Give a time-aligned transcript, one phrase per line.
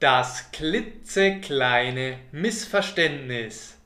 [0.00, 3.76] Das klitzekleine Missverständnis.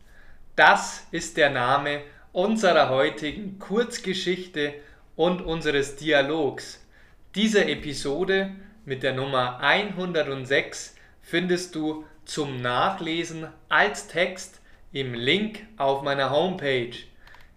[0.56, 4.74] Das ist der Name unserer heutigen Kurzgeschichte
[5.16, 6.86] und unseres Dialogs.
[7.34, 8.50] Diese Episode
[8.84, 14.60] mit der Nummer 106 findest du zum Nachlesen als Text
[14.92, 16.94] im Link auf meiner Homepage.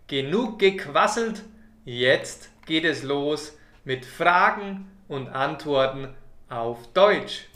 [0.08, 1.44] Genug gequasselt,
[1.84, 6.16] jetzt geht es los mit Fragen und Antworten
[6.48, 7.50] auf Deutsch.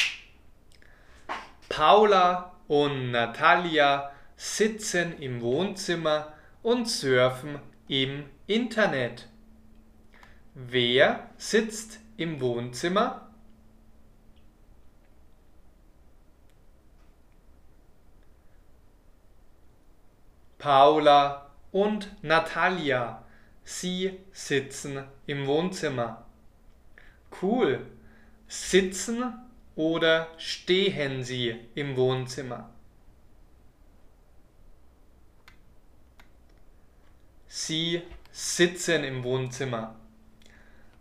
[1.79, 9.29] Paula und Natalia sitzen im Wohnzimmer und surfen im Internet.
[10.55, 13.29] Wer sitzt im Wohnzimmer?
[20.57, 23.23] Paula und Natalia.
[23.63, 26.25] Sie sitzen im Wohnzimmer.
[27.41, 27.85] Cool.
[28.49, 29.48] Sitzen
[29.79, 32.69] oder stehen Sie im Wohnzimmer?
[37.47, 39.95] Sie sitzen im Wohnzimmer.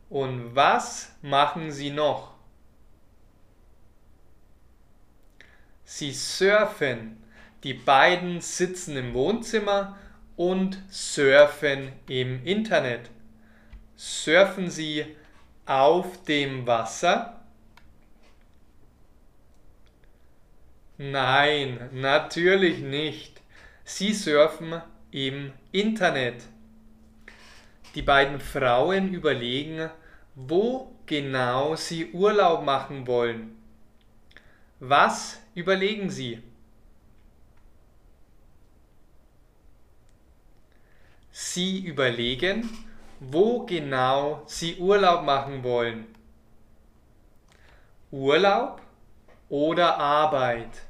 [0.09, 2.35] Und was machen Sie noch?
[5.83, 7.21] Sie surfen.
[7.65, 9.99] Die beiden sitzen im Wohnzimmer
[10.37, 13.11] und surfen im Internet.
[13.97, 15.17] Surfen Sie
[15.67, 17.38] auf dem Wasser?
[21.01, 23.41] Nein, natürlich nicht.
[23.85, 24.83] Sie surfen
[25.13, 26.43] im Internet.
[27.95, 29.91] Die beiden Frauen überlegen,
[30.35, 33.57] wo genau sie Urlaub machen wollen.
[34.81, 36.43] Was überlegen sie?
[41.31, 42.69] Sie überlegen,
[43.21, 46.07] wo genau sie Urlaub machen wollen.
[48.11, 48.83] Urlaub
[49.49, 50.88] oder Arbeit?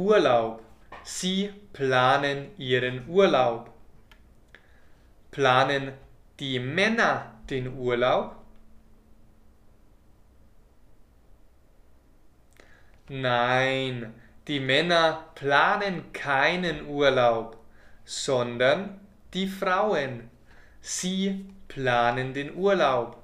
[0.00, 0.62] Urlaub.
[1.04, 3.70] Sie planen ihren Urlaub.
[5.30, 5.92] Planen
[6.38, 8.36] die Männer den Urlaub?
[13.08, 14.14] Nein,
[14.48, 17.58] die Männer planen keinen Urlaub,
[18.04, 19.00] sondern
[19.34, 20.30] die Frauen.
[20.80, 23.18] Sie planen den Urlaub.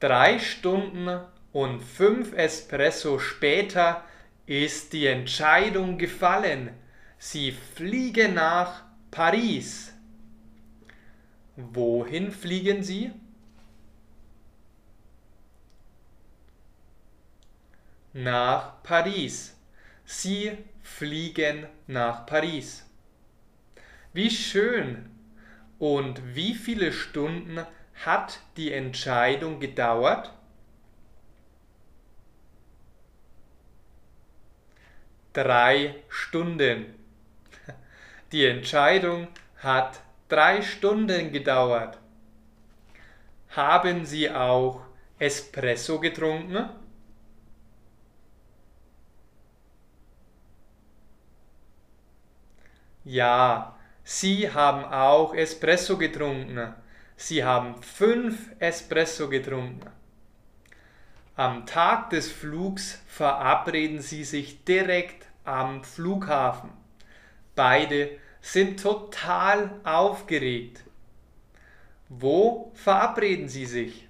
[0.00, 1.08] Drei Stunden
[1.52, 4.04] und fünf Espresso später
[4.46, 6.70] ist die Entscheidung gefallen.
[7.18, 9.92] Sie fliegen nach Paris.
[11.56, 13.12] Wohin fliegen Sie?
[18.12, 19.56] Nach Paris.
[20.04, 22.84] Sie fliegen nach Paris.
[24.12, 25.10] Wie schön!
[25.78, 27.66] Und wie viele Stunden
[28.04, 30.32] hat die Entscheidung gedauert?
[35.34, 36.94] Drei Stunden.
[38.32, 39.28] Die Entscheidung
[39.58, 41.98] hat drei Stunden gedauert.
[43.50, 44.80] Haben Sie auch
[45.18, 46.70] Espresso getrunken?
[53.04, 56.74] Ja, Sie haben auch Espresso getrunken.
[57.16, 59.90] Sie haben fünf Espresso getrunken.
[61.36, 66.70] Am Tag des Flugs verabreden sie sich direkt am Flughafen.
[67.54, 70.84] Beide sind total aufgeregt.
[72.08, 74.08] Wo verabreden sie sich?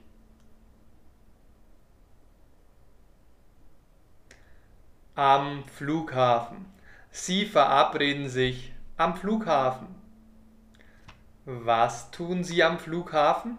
[5.15, 6.67] Am Flughafen.
[7.11, 9.95] Sie verabreden sich am Flughafen.
[11.45, 13.59] Was tun Sie am Flughafen?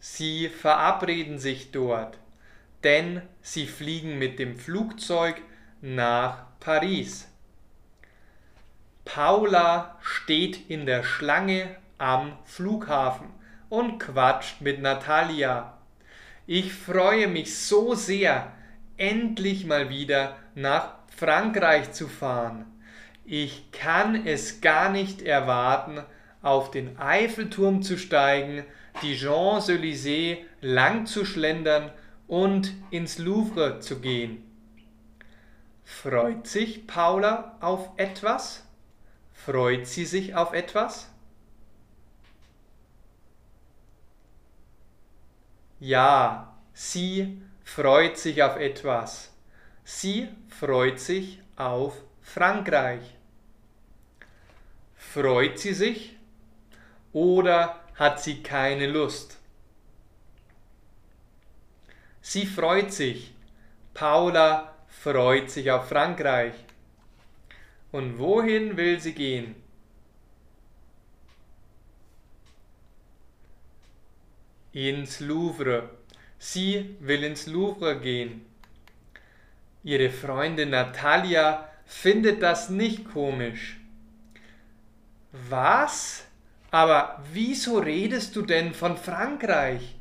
[0.00, 2.18] Sie verabreden sich dort,
[2.84, 5.36] denn sie fliegen mit dem Flugzeug
[5.80, 7.28] nach Paris.
[9.04, 13.28] Paula steht in der Schlange am Flughafen
[13.68, 15.78] und quatscht mit Natalia.
[16.46, 18.52] Ich freue mich so sehr,
[18.96, 22.66] endlich mal wieder nach Frankreich zu fahren.
[23.24, 26.02] Ich kann es gar nicht erwarten,
[26.42, 28.64] auf den Eiffelturm zu steigen
[29.02, 31.90] die Champs-Élysées lang zu schlendern
[32.28, 34.44] und ins Louvre zu gehen.
[35.84, 38.64] Freut sich Paula auf etwas?
[39.32, 41.08] Freut sie sich auf etwas?
[45.80, 49.32] Ja, sie freut sich auf etwas.
[49.84, 53.14] Sie freut sich auf Frankreich.
[54.96, 56.16] Freut sie sich
[57.12, 59.37] oder hat sie keine Lust?
[62.30, 63.32] Sie freut sich.
[63.94, 66.52] Paula freut sich auf Frankreich.
[67.90, 69.54] Und wohin will sie gehen?
[74.74, 75.88] Ins Louvre.
[76.38, 78.44] Sie will ins Louvre gehen.
[79.82, 83.80] Ihre Freundin Natalia findet das nicht komisch.
[85.32, 86.26] Was?
[86.70, 89.96] Aber wieso redest du denn von Frankreich?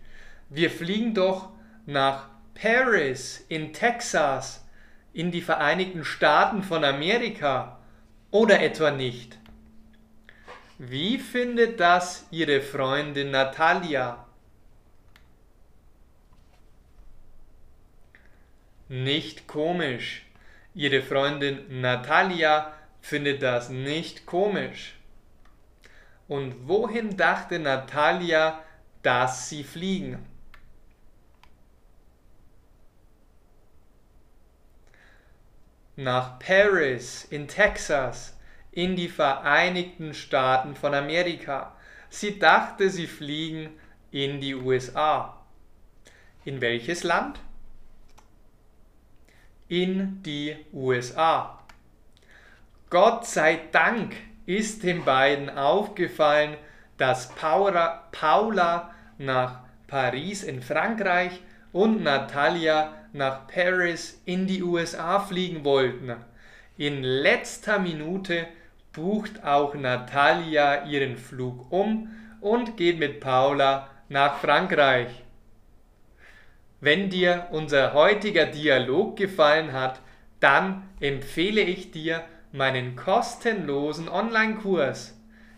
[0.49, 1.55] Wir fliegen doch
[1.87, 4.63] nach Paris in Texas,
[5.13, 7.79] in die Vereinigten Staaten von Amerika
[8.29, 9.39] oder etwa nicht?
[10.77, 14.25] Wie findet das Ihre Freundin Natalia?
[18.89, 20.25] Nicht komisch.
[20.75, 24.95] Ihre Freundin Natalia findet das nicht komisch.
[26.27, 28.61] Und wohin dachte Natalia,
[29.01, 30.36] dass sie fliegen?
[35.97, 38.37] Nach Paris in Texas
[38.71, 41.75] in die Vereinigten Staaten von Amerika.
[42.09, 43.71] Sie dachte, sie fliegen
[44.11, 45.35] in die USA.
[46.45, 47.39] In welches Land?
[49.67, 51.59] In die USA.
[52.89, 54.15] Gott sei Dank
[54.45, 56.55] ist den beiden aufgefallen,
[56.97, 61.41] dass Paula, nach Paris in Frankreich
[61.77, 66.15] und Natalia nach Paris in die USA fliegen wollten.
[66.75, 68.47] In letzter Minute
[68.93, 72.09] bucht auch Natalia ihren Flug um
[72.41, 75.23] und geht mit Paula nach Frankreich.
[76.81, 80.01] Wenn dir unser heutiger Dialog gefallen hat,
[80.39, 85.15] dann empfehle ich dir meinen kostenlosen Online-Kurs.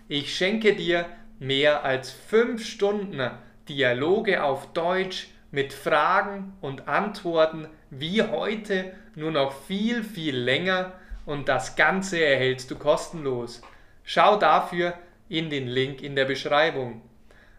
[0.10, 1.06] Ich schenke dir
[1.40, 3.32] mehr als fünf Stunden
[3.70, 10.94] Dialoge auf Deutsch mit Fragen und Antworten wie heute nur noch viel, viel länger
[11.26, 13.62] und das Ganze erhältst du kostenlos.
[14.04, 14.94] Schau dafür
[15.28, 17.02] in den Link in der Beschreibung.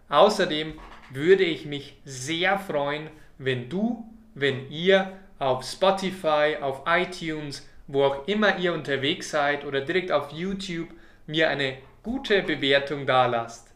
[0.08, 0.74] Außerdem
[1.10, 4.04] würde ich mich sehr freuen, wenn du,
[4.34, 10.32] wenn ihr auf Spotify, auf iTunes, wo auch immer ihr unterwegs seid oder direkt auf
[10.32, 10.88] YouTube
[11.26, 13.68] mir eine gute Bewertung dalasst.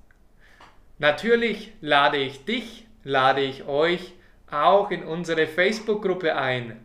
[0.98, 4.12] Natürlich lade ich dich lade ich euch
[4.50, 6.80] auch in unsere Facebook-Gruppe ein.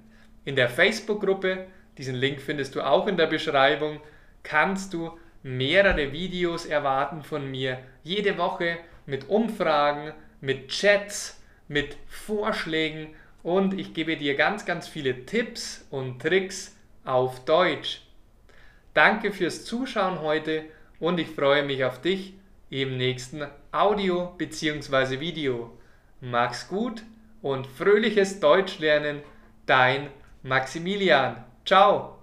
[0.45, 1.65] In der Facebook-Gruppe,
[1.97, 3.99] diesen Link findest du auch in der Beschreibung,
[4.43, 7.79] kannst du mehrere Videos erwarten von mir.
[8.03, 15.25] Jede Woche mit Umfragen, mit Chats, mit Vorschlägen und ich gebe dir ganz, ganz viele
[15.25, 16.75] Tipps und Tricks
[17.05, 18.01] auf Deutsch.
[18.93, 20.65] Danke fürs Zuschauen heute
[20.99, 22.33] und ich freue mich auf dich
[22.69, 25.19] im nächsten Audio bzw.
[25.19, 25.78] Video.
[26.21, 27.03] Mach's gut
[27.41, 29.21] und fröhliches Deutschlernen,
[29.65, 30.09] dein
[30.43, 31.43] Maximilian.
[31.65, 32.18] Ciao!